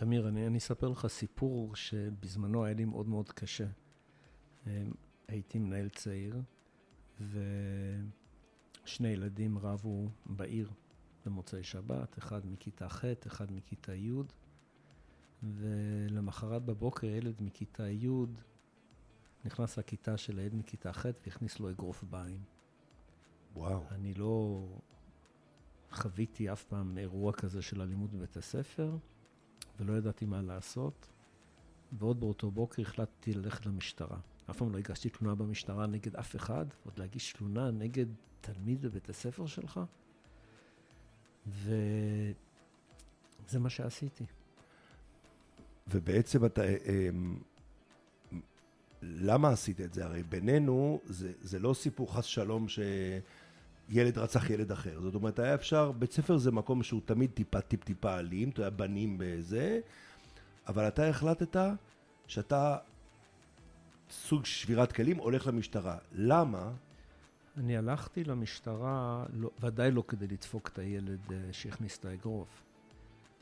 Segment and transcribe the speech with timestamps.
[0.00, 3.66] תמיר, אני, אני אספר לך סיפור שבזמנו היה לי מאוד מאוד קשה.
[4.66, 4.92] אמ,
[5.28, 6.42] הייתי מנהל צעיר,
[7.20, 10.70] ושני ילדים רבו בעיר
[11.26, 14.12] במוצאי שבת, אחד מכיתה ח', אחד מכיתה י',
[15.42, 18.08] ולמחרת בבוקר ילד מכיתה י'
[19.44, 22.42] נכנס לכיתה של הילד מכיתה ח' והכניס לו אגרוף בעין.
[23.54, 23.82] וואו.
[23.90, 24.66] אני לא
[25.90, 28.96] חוויתי אף פעם אירוע כזה של אלימות בבית הספר,
[29.80, 31.08] ולא ידעתי מה לעשות.
[31.92, 34.18] ועוד באותו בוקר החלטתי ללכת למשטרה.
[34.50, 38.06] אף פעם לא הגשתי תלונה במשטרה נגד אף אחד, עוד להגיש תלונה נגד
[38.40, 39.80] תלמיד בבית הספר שלך,
[41.46, 42.34] וזה
[43.58, 44.24] מה שעשיתי.
[45.88, 46.62] ובעצם אתה...
[46.62, 47.38] אה, אמ,
[49.02, 50.04] למה עשית את זה?
[50.04, 52.66] הרי בינינו, זה, זה לא סיפור חס שלום
[53.92, 55.00] שילד רצח ילד אחר.
[55.00, 58.60] זאת אומרת, היה אפשר, בית ספר זה מקום שהוא תמיד טיפה טיפ טיפה אלים, אתה
[58.60, 59.80] יודע, בנים בזה,
[60.68, 61.56] אבל אתה החלטת
[62.26, 62.76] שאתה
[64.10, 65.98] סוג שבירת כלים הולך למשטרה.
[66.12, 66.72] למה?
[67.56, 72.62] אני הלכתי למשטרה, לא, ודאי לא כדי לדפוק את הילד אה, שהכניס את האגרוף.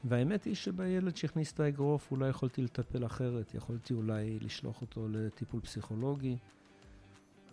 [0.05, 5.61] והאמת היא שבילד שהכניס את האגרוף אולי יכולתי לטפל אחרת, יכולתי אולי לשלוח אותו לטיפול
[5.61, 6.37] פסיכולוגי.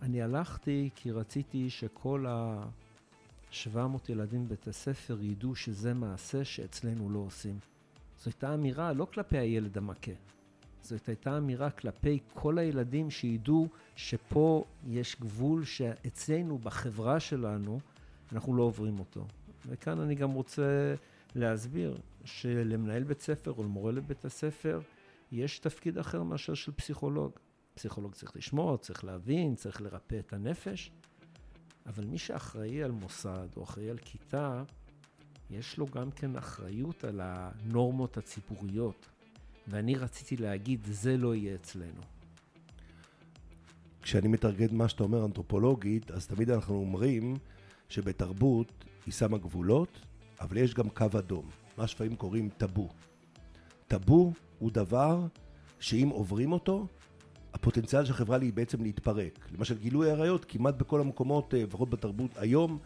[0.02, 2.26] אני הלכתי כי רציתי שכל
[3.52, 7.60] ה-700 ילדים בבית הספר ידעו שזה מעשה שאצלנו לא עושים.
[8.20, 10.12] זו הייתה אמירה לא כלפי הילד המכה,
[10.82, 17.80] זאת הייתה אמירה כלפי כל הילדים שידעו שפה יש גבול שאצלנו, בחברה שלנו,
[18.32, 19.28] אנחנו לא עוברים אותו.
[19.68, 20.96] וכאן אני גם רוצה
[21.36, 24.82] להסביר שלמנהל בית ספר או למורה לבית הספר
[25.32, 27.32] יש תפקיד אחר מאשר של פסיכולוג.
[27.76, 30.92] פסיכולוג צריך לשמוע, צריך להבין, צריך לרפא את הנפש,
[31.86, 34.64] אבל מי שאחראי על מוסד או אחראי על כיתה,
[35.50, 39.06] יש לו גם כן אחריות על הנורמות הציבוריות.
[39.68, 42.02] ואני רציתי להגיד, זה לא יהיה אצלנו.
[44.02, 47.34] כשאני מתרגד מה שאתה אומר אנתרופולוגית, אז תמיד אנחנו אומרים
[47.90, 49.90] שבתרבות היא שמה גבולות,
[50.42, 52.90] אבל יש גם קו אדום, מה שלפעמים קוראים טאבו.
[53.88, 55.26] טאבו הוא דבר
[55.80, 56.88] שאם עוברים אותו,
[57.56, 59.40] הפוטנציאל של החברה היא בעצם להתפרק.
[59.58, 62.80] למשל גילוי עריות כמעט בכל המקומות, אה, לפחות בתרבות היום,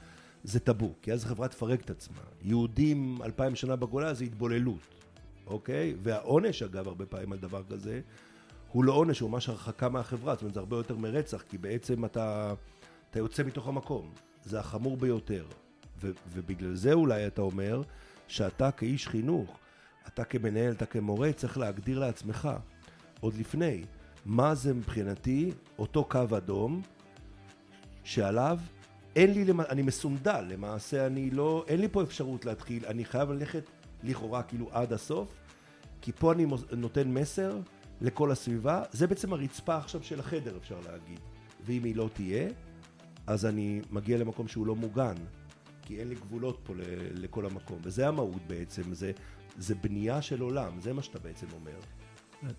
[0.44, 2.22] זה טאבו, כי אז החברה תפרק את עצמה.
[2.42, 4.88] יהודים אלפיים שנה בגולה זה התבוללות,
[5.48, 5.96] אוקיי?
[6.04, 8.02] והעונש אגב הרבה פעמים על דבר כזה,
[8.72, 12.06] הוא לא עונש, הוא ממש הרחקה מהחברה, זאת אומרת זה הרבה יותר מרצח, כי בעצם
[12.06, 12.54] אתה,
[13.10, 14.12] אתה יוצא מתוך המקום,
[14.46, 15.46] זה החמור ביותר.
[16.02, 17.82] ו, ובגלל זה אולי אתה אומר
[18.28, 19.60] שאתה כאיש חינוך,
[20.08, 22.50] אתה כמנהל, אתה כמורה, צריך להגדיר לעצמך,
[23.20, 23.84] עוד לפני,
[24.26, 26.82] מה זה מבחינתי אותו קו אדום
[28.04, 28.60] שעליו
[29.16, 33.64] אין לי, אני מסונדל, למעשה אני לא, אין לי פה אפשרות להתחיל, אני חייב ללכת
[34.04, 35.36] לכאורה כאילו עד הסוף,
[36.02, 36.46] כי פה אני
[36.78, 37.58] נותן מסר
[38.02, 41.20] לכל הסביבה, זה בעצם הרצפה עכשיו של החדר אפשר להגיד,
[41.66, 42.50] ואם היא לא תהיה,
[43.28, 45.16] אז אני מגיע למקום שהוא לא מוגן,
[45.82, 46.74] כי אין לי גבולות פה
[47.14, 49.12] לכל המקום, וזה המהות בעצם, זה,
[49.58, 51.80] זה בנייה של עולם, זה מה שאתה בעצם אומר.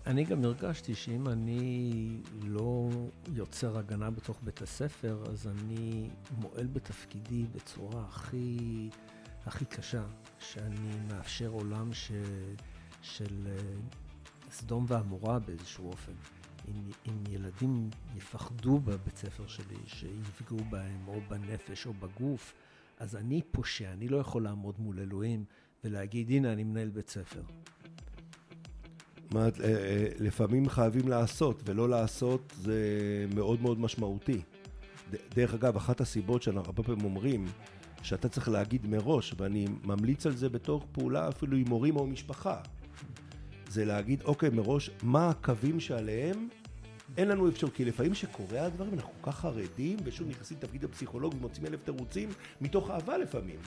[0.05, 2.89] אני גם הרגשתי שאם אני לא
[3.33, 8.89] יוצר הגנה בתוך בית הספר, אז אני מועל בתפקידי בצורה הכי,
[9.45, 10.03] הכי קשה,
[10.39, 12.11] שאני מאפשר עולם ש,
[13.01, 13.57] של אה,
[14.51, 16.13] סדום ועמורה באיזשהו אופן.
[16.67, 22.53] אם, אם ילדים יפחדו בבית ספר שלי, שיפגעו בהם או בנפש או בגוף,
[22.99, 25.45] אז אני פושע, אני לא יכול לעמוד מול אלוהים
[25.83, 27.41] ולהגיד, הנה, אני מנהל בית ספר.
[29.33, 32.75] אומרת, אה, אה, לפעמים חייבים לעשות, ולא לעשות זה
[33.35, 34.41] מאוד מאוד משמעותי.
[35.35, 37.45] דרך אגב, אחת הסיבות שאנחנו הרבה פעמים אומרים,
[38.03, 42.61] שאתה צריך להגיד מראש, ואני ממליץ על זה בתור פעולה אפילו עם הורים או משפחה,
[43.69, 46.47] זה להגיד, אוקיי, מראש, מה הקווים שעליהם
[47.17, 51.33] אין לנו אפשרות, כי לפעמים שקורה הדברים, אנחנו כל כך חרדים, ושוב נכנסים לתפקיד הפסיכולוג
[51.33, 52.29] ומוצאים אלף תירוצים,
[52.61, 53.59] מתוך אהבה לפעמים.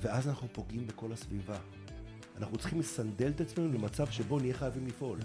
[0.00, 1.58] ואז אנחנו פוגעים בכל הסביבה.
[2.38, 5.18] אנחנו צריכים לסנדל את עצמנו למצב שבו נהיה חייבים לפעול.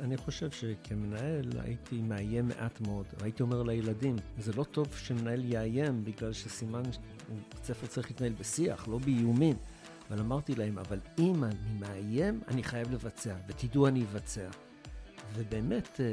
[0.00, 3.06] אני חושב שכמנהל הייתי מאיים מעט מאוד.
[3.22, 6.82] הייתי אומר לילדים, זה לא טוב שמנהל יאיים בגלל שסימן
[7.54, 9.56] בית ספר צריך להתנהל בשיח, לא באיומים.
[10.10, 14.48] אבל אמרתי להם, אבל אם אני מאיים, אני חייב לבצע, ותדעו אני אבצע.
[15.34, 16.06] ובאמת, אה,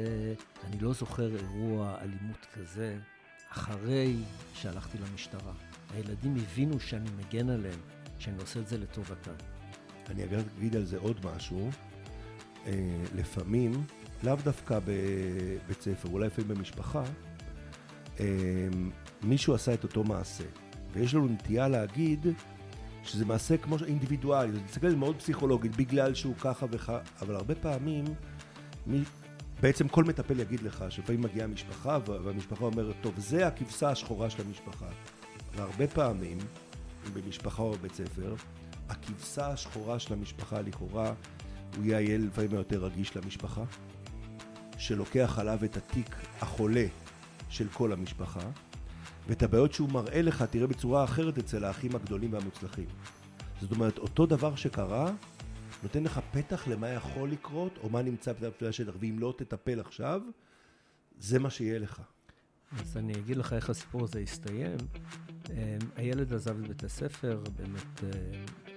[0.66, 2.98] אני לא זוכר אירוע אלימות כזה
[3.50, 4.16] אחרי
[4.54, 5.52] שהלכתי למשטרה.
[5.94, 7.80] הילדים הבינו שאני מגן עליהם,
[8.18, 9.34] שאני עושה את זה לטובתם.
[10.10, 10.22] אני
[10.58, 11.70] אגיד על זה עוד משהו.
[12.66, 12.72] אה,
[13.14, 13.72] לפעמים,
[14.22, 17.02] לאו דווקא בבית ספר, אולי לפעמים במשפחה,
[18.20, 18.26] אה,
[19.22, 20.44] מישהו עשה את אותו מעשה.
[20.92, 22.26] ויש לנו נטייה להגיד,
[23.04, 28.04] שזה מעשה כמו אינדיבידואלי, זה מסתכל מאוד פסיכולוגית, בגלל שהוא ככה וככה, אבל הרבה פעמים,
[28.86, 29.02] מי,
[29.60, 34.42] בעצם כל מטפל יגיד לך שלפעמים מגיעה משפחה והמשפחה אומרת, טוב, זה הכבשה השחורה של
[34.46, 34.86] המשפחה.
[35.56, 36.38] והרבה פעמים,
[37.12, 38.34] במשפחה או בבית ספר,
[38.88, 41.14] הכבשה השחורה של המשפחה לכאורה,
[41.76, 43.64] הוא יהיה הילד לפעמים היותר רגיש למשפחה,
[44.78, 46.86] שלוקח עליו את התיק החולה
[47.48, 48.50] של כל המשפחה,
[49.28, 52.86] ואת הבעיות שהוא מראה לך תראה בצורה אחרת אצל האחים הגדולים והמוצלחים.
[53.60, 55.12] זאת אומרת, אותו דבר שקרה,
[55.82, 60.20] נותן לך פתח למה יכול לקרות, או מה נמצא בתחילת השטח, ואם לא תטפל עכשיו,
[61.18, 62.02] זה מה שיהיה לך.
[62.80, 64.76] אז אני אגיד לך איך הסיפור הזה הסתיים.
[65.50, 65.56] אמ,
[65.96, 68.71] הילד עזב את בית הספר, באמת אה, אה,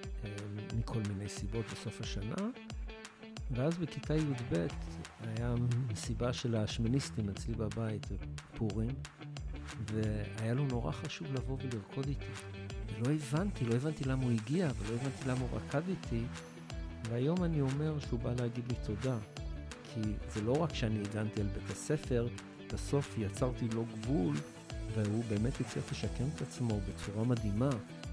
[0.86, 2.34] מכל מיני סיבות בסוף השנה,
[3.50, 4.66] ואז בכיתה י"ב
[5.20, 5.54] היה
[5.92, 8.06] מסיבה של השמיניסטים אצלי בבית,
[8.56, 8.90] פורים,
[9.84, 12.26] והיה לו נורא חשוב לבוא ולרקוד איתי.
[12.94, 16.22] ולא הבנתי, לא הבנתי למה הוא הגיע, ולא הבנתי למה הוא רקד איתי,
[17.10, 19.18] והיום אני אומר שהוא בא להגיד לי תודה.
[19.94, 20.00] כי
[20.34, 22.28] זה לא רק שאני הגנתי על בית הספר,
[22.72, 24.36] בסוף יצרתי לו גבול,
[24.94, 27.70] והוא באמת הצליח לשקם את עצמו בצורה מדהימה.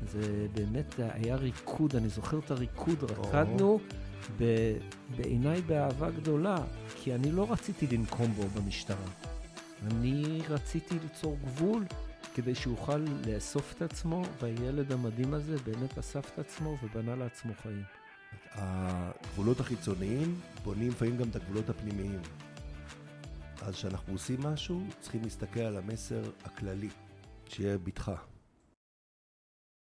[0.07, 3.79] זה באמת היה ריקוד, אני זוכר את הריקוד, רקדנו
[5.17, 6.57] בעיניי באהבה גדולה,
[6.95, 9.05] כי אני לא רציתי לנקום בו במשטרה.
[9.87, 11.85] אני רציתי ליצור גבול
[12.35, 17.83] כדי שיוכל לאסוף את עצמו, והילד המדהים הזה באמת אסף את עצמו ובנה לעצמו חיים.
[18.51, 22.19] הגבולות החיצוניים בונים לפעמים גם את הגבולות הפנימיים.
[23.61, 26.89] אז כשאנחנו עושים משהו, צריכים להסתכל על המסר הכללי,
[27.47, 28.11] שיהיה בתך.